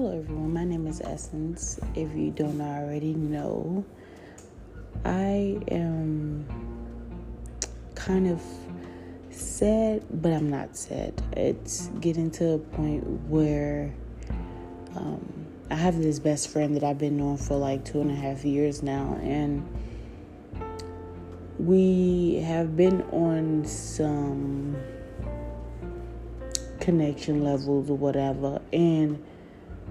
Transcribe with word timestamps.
Hello, 0.00 0.18
everyone. 0.18 0.54
My 0.54 0.64
name 0.64 0.86
is 0.86 1.02
Essence. 1.02 1.78
If 1.94 2.16
you 2.16 2.30
don't 2.30 2.58
already 2.58 3.12
know, 3.12 3.84
I 5.04 5.60
am 5.70 6.46
kind 7.94 8.26
of 8.26 8.40
sad, 9.28 10.02
but 10.22 10.32
I'm 10.32 10.48
not 10.48 10.74
sad. 10.74 11.22
It's 11.32 11.88
getting 12.00 12.30
to 12.30 12.52
a 12.52 12.58
point 12.58 13.04
where 13.28 13.92
um, 14.96 15.46
I 15.70 15.74
have 15.74 15.98
this 15.98 16.18
best 16.18 16.48
friend 16.48 16.74
that 16.76 16.82
I've 16.82 16.96
been 16.96 17.18
knowing 17.18 17.36
for 17.36 17.58
like 17.58 17.84
two 17.84 18.00
and 18.00 18.10
a 18.10 18.14
half 18.14 18.42
years 18.42 18.82
now, 18.82 19.18
and 19.22 19.68
we 21.58 22.36
have 22.36 22.74
been 22.74 23.02
on 23.12 23.66
some 23.66 24.78
connection 26.80 27.44
levels 27.44 27.90
or 27.90 27.98
whatever, 27.98 28.62
and 28.72 29.22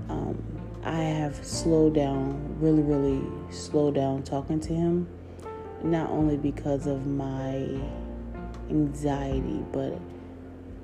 um, 0.07 0.41
I 0.83 1.01
have 1.01 1.43
slowed 1.45 1.95
down, 1.95 2.57
really, 2.59 2.81
really 2.81 3.21
slowed 3.51 3.95
down 3.95 4.23
talking 4.23 4.59
to 4.61 4.73
him, 4.73 5.07
not 5.83 6.09
only 6.09 6.37
because 6.37 6.87
of 6.87 7.05
my 7.05 7.67
anxiety, 8.69 9.63
but 9.71 9.99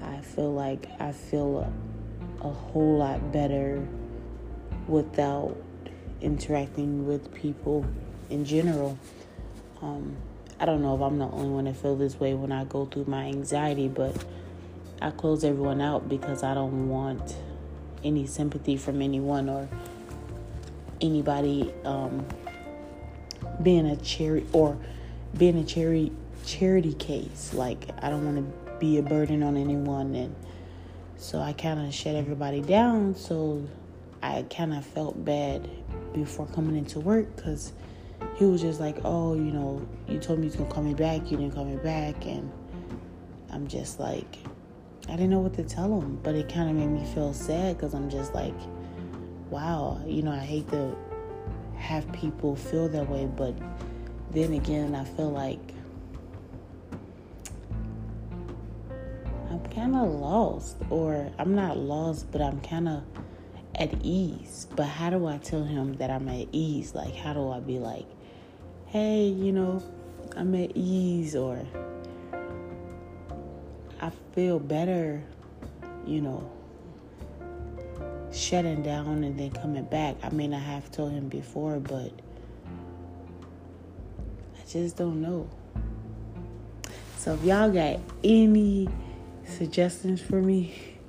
I 0.01 0.19
feel 0.21 0.53
like 0.53 0.89
I 0.99 1.11
feel 1.11 1.59
a, 1.59 2.47
a 2.47 2.51
whole 2.51 2.97
lot 2.97 3.31
better 3.31 3.88
without 4.88 5.55
interacting 6.21 7.07
with 7.07 7.33
people 7.33 7.85
in 8.29 8.45
general. 8.45 8.97
Um, 9.81 10.16
I 10.59 10.66
don't 10.66 10.81
know 10.81 10.95
if 10.95 11.02
I'm 11.02 11.17
the 11.17 11.25
only 11.25 11.49
one 11.49 11.66
that 11.66 11.75
feel 11.75 11.95
this 11.95 12.19
way 12.19 12.33
when 12.33 12.52
I 12.52 12.63
go 12.66 12.85
through 12.85 13.05
my 13.05 13.25
anxiety, 13.25 13.88
but 13.88 14.16
I 15.02 15.11
close 15.11 15.43
everyone 15.43 15.81
out 15.81 16.07
because 16.07 16.43
I 16.43 16.53
don't 16.53 16.89
want 16.89 17.35
any 18.05 18.27
sympathy 18.27 18.77
from 18.77 19.02
anyone 19.02 19.50
or 19.50 19.67
anybody 21.02 21.73
um, 21.84 22.25
being 23.62 23.88
a 23.88 23.97
charity 23.97 24.47
or 24.53 24.78
being 25.38 25.58
a 25.58 25.64
charity 25.64 26.12
charity 26.45 26.94
case. 26.94 27.53
Like 27.53 27.89
I 28.02 28.09
don't 28.09 28.25
want 28.25 28.38
to 28.38 28.78
be 28.80 28.97
a 28.97 29.02
burden 29.02 29.44
on 29.44 29.58
anyone, 29.58 30.16
and 30.16 30.36
so 31.17 31.39
I 31.39 31.53
kind 31.53 31.86
of 31.86 31.94
shut 31.94 32.16
everybody 32.16 32.62
down. 32.62 33.16
So 33.16 33.67
I 34.22 34.45
kind 34.50 34.73
of 34.73 34.86
felt 34.86 35.23
bad 35.25 35.69
before 36.14 36.47
coming 36.47 36.78
into 36.78 37.00
work 37.00 37.36
because 37.36 37.73
he 38.38 38.45
was 38.45 38.62
just 38.62 38.80
like, 38.80 38.97
"Oh, 39.03 39.34
you 39.34 39.52
know, 39.52 39.86
you 40.08 40.19
told 40.19 40.40
me 40.40 40.45
you 40.45 40.52
was 40.52 40.56
gonna 40.58 40.72
call 40.72 40.84
me 40.84 40.94
back. 40.94 41.31
You 41.31 41.38
didn't 41.38 41.53
call 41.53 41.66
me 41.66 41.78
back," 41.78 42.25
and 42.25 42.52
I'm 43.52 43.67
just 43.67 44.00
like 44.00 44.38
I 45.08 45.11
didn't 45.11 45.30
know 45.30 45.39
what 45.39 45.53
to 45.56 45.64
tell 45.64 46.00
him, 46.00 46.20
but 46.23 46.36
it 46.36 46.52
kind 46.52 46.70
of 46.70 46.75
made 46.75 46.88
me 46.88 47.06
feel 47.14 47.34
sad 47.34 47.78
because 47.78 47.94
I'm 47.94 48.09
just 48.09 48.34
like, 48.34 48.56
wow, 49.50 50.02
you 50.06 50.23
know, 50.23 50.31
I 50.31 50.39
hate 50.39 50.67
to 50.70 50.95
have 51.78 52.12
people 52.12 52.56
feel 52.56 52.89
that 52.89 53.09
way, 53.09 53.25
but 53.25 53.56
then 54.31 54.53
again, 54.53 54.95
I 54.95 55.06
feel 55.06 55.30
like 55.30 55.59
I'm 59.50 59.64
kind 59.70 59.95
of 59.95 60.09
lost, 60.09 60.78
or 60.89 61.31
I'm 61.38 61.53
not 61.56 61.78
lost, 61.78 62.31
but 62.31 62.42
I'm 62.42 62.59
kind 62.62 62.90
of 62.90 63.03
at 63.75 63.94
ease. 64.02 64.67
But 64.75 64.88
how 64.88 65.12
do 65.12 65.28
I 65.28 65.38
tell 65.38 65.64
him 65.64 65.94
that 65.97 66.09
I'm 66.09 66.28
at 66.28 66.47
ease? 66.52 66.95
Like, 66.95 67.16
how 67.16 67.34
do 67.34 67.52
I 67.52 67.59
be 67.59 67.80
like, 67.80 68.08
hey, 68.88 69.25
you 69.28 69.52
know, 69.52 69.84
I'm 70.36 70.56
at 70.56 70.72
ease, 70.75 71.36
or 71.36 71.66
I 74.06 74.11
feel 74.36 74.59
better, 74.59 75.23
you 76.06 76.22
know, 76.22 76.48
shutting 78.31 78.84
down 78.84 79.23
and 79.23 79.36
then 79.39 79.50
coming 79.50 79.86
back. 79.86 80.17
I 80.22 80.30
mean, 80.30 80.53
I 80.53 80.59
have 80.59 80.92
told 80.92 81.12
him 81.12 81.28
before, 81.28 81.80
but 81.80 82.12
I 84.53 84.69
just 84.69 84.96
don't 84.96 85.24
know. 85.24 85.50
So 87.18 87.34
if 87.34 87.44
y'all 87.44 87.72
got 87.72 88.00
any 88.24 88.88
suggestions 89.47 90.22
for 90.22 90.40
me, 90.40 91.00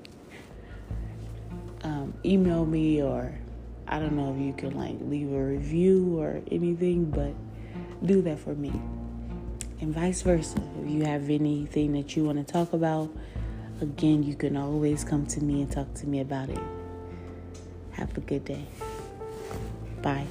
um, 1.83 2.15
email 2.25 2.65
me 2.65 3.03
or 3.03 3.39
I 3.87 3.99
don't 3.99 4.17
know 4.17 4.33
if 4.33 4.41
you 4.41 4.55
can 4.55 4.75
like 4.75 4.97
leave 5.03 5.31
a 5.31 5.45
review 5.45 6.19
or 6.19 6.41
anything, 6.51 7.11
but 7.11 7.35
do 8.07 8.23
that 8.23 8.39
for 8.39 8.55
me 8.55 8.73
and 9.81 9.95
vice 9.95 10.23
versa. 10.23 10.61
If 10.83 10.91
you 10.91 11.05
have 11.05 11.29
anything 11.31 11.93
that 11.93 12.17
you 12.17 12.25
want 12.25 12.45
to 12.45 12.53
talk 12.53 12.73
about, 12.73 13.11
again, 13.81 14.23
you 14.23 14.35
can 14.35 14.57
always 14.57 15.05
come 15.05 15.27
to 15.27 15.41
me 15.41 15.63
and 15.63 15.71
talk 15.71 15.93
to 15.95 16.07
me 16.07 16.21
about 16.21 16.49
it. 16.49 16.63
Have 17.93 18.17
a 18.17 18.21
good 18.21 18.45
day. 18.45 18.65
Bye. 20.03 20.27